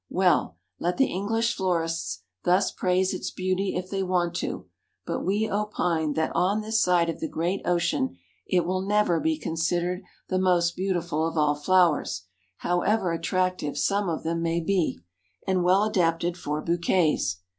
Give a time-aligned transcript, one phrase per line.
[0.09, 4.65] Well, let the English florists thus praise its beauty if they want to,
[5.05, 8.17] but we opine that on this side of the great ocean
[8.47, 12.23] it will never be considered "the most beautiful of all flowers,"
[12.57, 14.97] however attractive some of them may be,
[15.45, 17.37] and well adapted for bouquets.